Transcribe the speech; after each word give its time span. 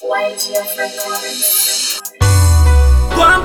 Go 0.00 0.14
and 0.16 0.32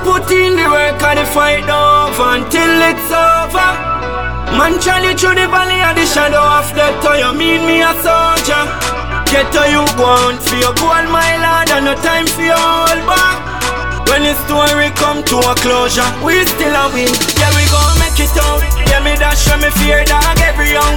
put 0.00 0.24
in 0.32 0.56
the 0.56 0.64
work 0.72 1.02
and 1.04 1.18
the 1.20 1.24
fight 1.28 1.68
over 1.68 2.32
until 2.32 2.80
it's 2.80 3.12
over. 3.12 3.68
Man, 4.56 4.80
Charlie 4.80 5.12
through 5.12 5.36
the 5.36 5.52
valley 5.52 5.84
of 5.84 5.92
the 6.00 6.08
shadow 6.08 6.40
of 6.40 6.64
death. 6.72 7.04
Oh, 7.04 7.12
you 7.12 7.28
mean 7.36 7.60
me 7.68 7.84
a 7.84 7.92
soldier? 8.00 8.64
Get 9.28 9.52
to 9.52 9.68
you 9.68 9.84
on 10.00 10.40
for 10.40 10.56
your 10.56 10.72
goal, 10.80 11.04
my 11.12 11.36
lad, 11.44 11.68
and 11.76 11.84
no 11.84 11.94
time 12.00 12.24
for 12.24 12.40
your 12.40 12.56
hold 12.56 13.04
back. 13.04 14.08
When 14.08 14.24
the 14.24 14.32
story 14.48 14.88
come 14.96 15.20
to 15.28 15.36
a 15.36 15.52
closure, 15.60 16.08
we 16.24 16.40
still 16.56 16.72
a 16.72 16.88
win. 16.88 17.12
Yeah, 17.36 17.52
we 17.52 17.68
gon' 17.68 18.00
make 18.00 18.16
it 18.16 18.32
out. 18.48 18.64
Yeah, 18.88 19.04
me 19.04 19.12
dash 19.20 19.44
when 19.44 19.60
me 19.60 19.68
fear 19.76 20.08
dog 20.08 20.40
every 20.40 20.72
ounce. 20.72 20.95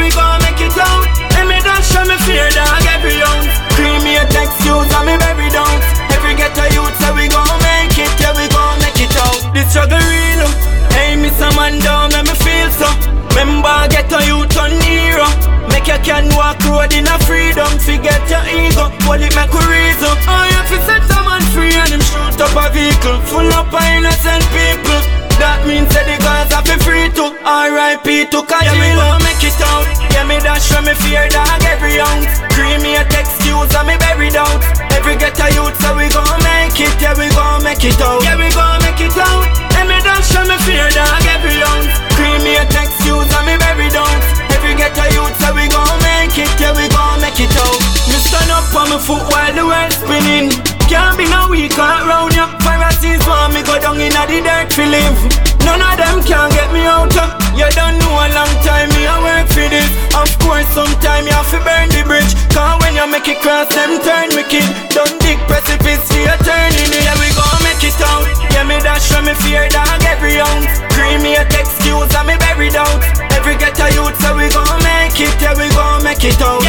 Yeah, 0.00 0.08
we 0.08 0.16
gon' 0.16 0.40
make 0.40 0.60
it 0.64 0.78
out. 0.80 1.04
And 1.36 1.48
me 1.48 1.60
dash 1.60 1.92
when 1.92 2.08
me 2.08 2.16
fear 2.24 2.48
dog 2.56 2.84
every 2.88 3.20
ounce. 3.20 3.52
Cremate 3.76 4.32
excuse 4.32 4.88
and 4.96 5.04
me 5.04 5.14
buried 5.20 5.52
out. 5.52 5.80
Every 6.16 6.32
get 6.40 6.56
a 6.56 6.72
youth, 6.72 6.96
so 6.96 7.12
we 7.12 7.28
gon' 7.28 7.44
make 7.60 8.00
it. 8.00 8.08
Yeah, 8.16 8.32
we 8.32 8.48
gon' 8.48 8.80
make 8.80 8.96
it 8.96 9.12
out. 9.20 9.36
The 9.52 9.60
struggle 9.68 10.00
real. 10.00 10.48
Hey, 10.96 11.20
miss 11.20 11.36
a 11.40 11.52
man 11.52 11.84
down, 11.84 12.16
make 12.16 12.32
me 12.32 12.34
feel 12.40 12.70
so. 12.80 12.88
Remember, 13.36 13.76
get 13.92 14.08
a 14.08 14.24
youth 14.24 14.56
on 14.56 14.72
hero. 14.80 15.28
Make 15.68 15.86
you 15.86 16.00
can 16.00 16.32
walk 16.32 16.64
road 16.64 16.96
in 16.96 17.04
a 17.04 17.16
freedom. 17.28 17.68
Forget 17.84 18.24
your 18.32 18.44
ego, 18.48 18.88
what 19.04 19.20
it 19.20 19.36
make 19.36 19.52
we 19.52 19.60
reason. 19.68 20.16
Oh, 20.24 20.44
you 20.48 20.62
fi 20.64 20.78
set 20.88 21.04
a 21.12 21.18
man 21.28 21.44
free 21.52 21.76
and 21.76 21.92
him 21.92 22.00
shoot 22.00 22.40
up 22.40 22.56
a 22.56 22.72
vehicle 22.72 23.20
full 23.28 23.52
up 23.52 23.68
of 23.68 23.84
innocent 23.92 24.44
people. 24.48 25.00
That 25.40 25.64
means 25.64 25.88
that 25.96 26.04
the 26.04 26.16
guys 26.19 26.19
have 26.60 26.68
be 26.68 26.84
free 26.84 27.08
to 27.16 27.32
R.I.P. 27.44 28.28
to 28.28 28.38
Kajil. 28.44 28.68
Yeah, 28.68 28.76
me 28.76 28.88
gon' 28.92 29.22
make 29.24 29.40
it 29.40 29.60
out. 29.64 29.86
Yeah, 30.12 30.28
me 30.28 30.36
dash 30.40 30.68
when 30.72 30.84
me 30.84 30.94
fear 31.00 31.24
dog 31.28 31.62
every 31.64 32.00
ounce. 32.00 32.28
Cremate 32.52 33.08
excuse 33.16 33.70
and 33.72 33.86
me 33.88 33.96
buried 33.96 34.36
out. 34.36 34.60
Every 34.92 35.16
get 35.16 35.38
a 35.40 35.48
youth, 35.56 35.76
so 35.80 35.96
we 35.96 36.08
gon' 36.12 36.40
make 36.44 36.76
it. 36.76 36.92
Yeah, 37.00 37.16
we 37.16 37.28
gon' 37.32 37.64
make 37.64 37.84
it 37.84 38.00
out. 38.00 38.20
Yeah, 38.24 38.36
we 38.36 38.48
gon' 38.52 38.80
make 38.84 39.00
it 39.00 39.16
out. 39.16 39.48
And 39.78 39.88
me 39.88 39.98
dash 40.04 40.28
when 40.36 40.48
me 40.48 40.56
fear 40.66 40.88
dog 40.92 41.24
every 41.32 41.56
ounce. 41.64 41.94
Cremate 42.16 42.68
excuse 42.76 43.30
and 43.30 43.44
me 43.48 43.56
buried 43.56 43.96
out. 43.96 44.20
Every 44.52 44.76
get 44.76 44.96
a 44.96 45.06
youth, 45.16 45.34
so 45.40 45.54
we 45.56 45.64
gon' 45.68 45.98
make 46.04 46.36
it. 46.36 46.52
Yeah, 46.60 46.76
we 46.76 46.84
gon' 46.92 47.20
make 47.24 47.40
it 47.40 47.54
out. 47.56 47.80
Me 48.10 48.18
stand 48.20 48.52
up 48.52 48.68
on 48.76 48.90
my 48.92 48.98
foot 49.00 49.24
while 49.32 49.54
the 49.54 49.64
world 49.64 49.92
spinning. 49.96 50.79
Can't 50.90 51.14
be 51.14 51.22
no 51.30 51.46
weak 51.46 51.78
around 51.78 52.34
ya. 52.34 52.50
Pharisees 52.66 53.22
want 53.22 53.54
me 53.54 53.62
go 53.62 53.78
down 53.78 54.02
in 54.02 54.10
the 54.10 54.42
dirt 54.42 54.66
to 54.74 54.82
live. 54.90 55.18
None 55.62 55.78
of 55.78 55.94
them 55.94 56.18
can 56.26 56.50
get 56.50 56.66
me 56.74 56.82
out. 56.82 57.14
Uh. 57.14 57.30
You 57.54 57.70
don't 57.78 57.94
know 58.02 58.10
a 58.10 58.26
long 58.34 58.50
time 58.66 58.90
me 58.98 59.06
I 59.06 59.14
work 59.22 59.46
for 59.54 59.70
this. 59.70 59.86
Of 60.18 60.26
course, 60.42 60.66
sometime 60.74 61.30
you 61.30 61.34
have 61.38 61.46
to 61.54 61.62
burn 61.62 61.94
the 61.94 62.02
bridge. 62.02 62.34
Cause 62.50 62.74
when 62.82 62.98
you 62.98 63.06
make 63.06 63.30
it 63.30 63.38
cross, 63.38 63.70
them 63.70 64.02
turn 64.02 64.34
wicked. 64.34 64.66
Don't 64.90 65.14
dig 65.22 65.38
precipice 65.46 66.02
for 66.10 66.26
you 66.26 66.36
turning 66.42 66.90
it. 66.90 67.06
Yeah, 67.06 67.14
we 67.22 67.30
gon' 67.38 67.62
make 67.62 67.86
it 67.86 67.94
out. 68.10 68.26
Yeah, 68.50 68.66
me 68.66 68.82
dash 68.82 69.06
from 69.14 69.30
me 69.30 69.34
fear 69.46 69.70
dog 69.70 70.02
every 70.10 70.42
ounce. 70.42 70.82
Cremate 70.90 71.54
excuse 71.54 72.10
and 72.18 72.26
me 72.26 72.34
buried 72.42 72.74
out. 72.74 72.98
Every 73.38 73.54
get 73.62 73.78
a 73.78 73.86
youth, 73.94 74.18
so 74.18 74.34
we 74.34 74.50
gon' 74.50 74.82
make 74.82 75.22
it. 75.22 75.30
Yeah, 75.38 75.54
we 75.54 75.70
gon' 75.70 76.02
make 76.02 76.26
it 76.26 76.42
out. 76.42 76.59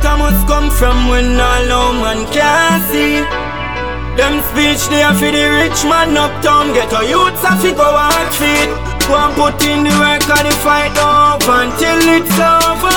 Better 0.00 0.16
must 0.16 0.48
come 0.48 0.70
from 0.72 1.12
when 1.12 1.36
all 1.36 1.60
no 1.68 1.92
man 1.92 2.24
can 2.32 2.80
see. 2.88 3.20
Them 4.16 4.40
speech 4.48 4.88
there 4.88 5.12
for 5.12 5.28
the 5.28 5.44
rich 5.60 5.76
man 5.84 6.16
uptown 6.16 6.72
Get 6.72 6.88
a 6.88 7.04
youths 7.04 7.44
a 7.44 7.52
fi 7.60 7.76
go 7.76 7.84
and 7.84 8.32
feed. 8.32 8.72
Go 9.04 9.20
and 9.20 9.36
put 9.36 9.60
in 9.60 9.84
the 9.84 9.92
work 10.00 10.24
and 10.24 10.48
the 10.48 10.54
fight 10.64 10.96
over 10.96 11.52
until 11.52 12.00
it's 12.16 12.32
over. 12.32 12.96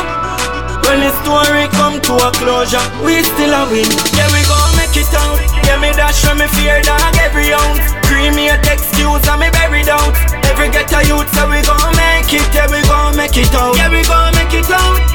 When 0.87 1.03
the 1.03 1.11
story 1.27 1.67
come 1.75 1.99
to 2.07 2.13
a 2.23 2.31
closure 2.39 2.79
We 3.03 3.19
still 3.19 3.51
a 3.51 3.67
win. 3.67 3.91
Yeah 4.15 4.31
we 4.31 4.39
gon' 4.47 4.71
make 4.79 4.95
it 4.95 5.11
out. 5.11 5.43
Yeah 5.67 5.83
me 5.83 5.91
dash 5.91 6.23
when 6.23 6.39
me 6.39 6.47
fear 6.55 6.79
dog 6.87 7.19
every 7.19 7.51
ounce. 7.51 7.83
Cremate 8.07 8.63
excuse 8.71 9.27
and 9.27 9.43
me 9.43 9.51
buried 9.51 9.91
out 9.91 10.15
Every 10.47 10.71
get 10.71 10.87
a 10.95 11.03
youth 11.03 11.27
so 11.35 11.51
we 11.51 11.59
gon' 11.67 11.91
make 11.99 12.31
it. 12.31 12.47
Yeah 12.55 12.71
we 12.71 12.79
gon' 12.87 13.11
make 13.19 13.35
it 13.35 13.51
out. 13.51 13.75
Yeah 13.75 13.91
we 13.91 14.07
gon' 14.07 14.31
make 14.39 14.55
it 14.55 14.71
out 14.71 15.12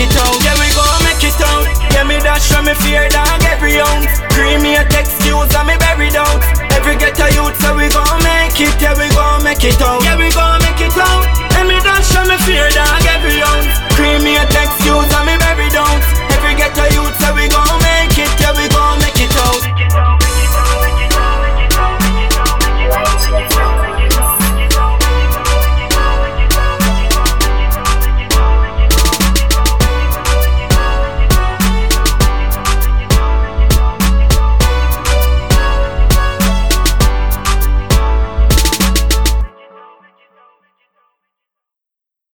it 0.00 0.16
out. 0.16 0.36
Yeah 0.44 0.56
we 0.56 0.68
gon' 0.72 1.02
make 1.04 1.22
it 1.22 1.40
out. 1.52 1.68
Yeah 1.92 2.04
me 2.04 2.18
dash 2.20 2.50
when 2.52 2.64
me 2.64 2.74
fear 2.74 3.08
dog 3.08 3.29